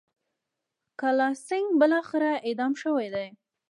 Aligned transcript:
کالاسینګهـ 0.99 1.77
بالاخره 1.79 2.31
اعدام 2.47 2.73
شوی 2.81 3.07
دی. 3.13 3.27